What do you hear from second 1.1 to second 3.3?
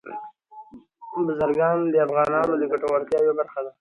بزګان د افغانانو د ګټورتیا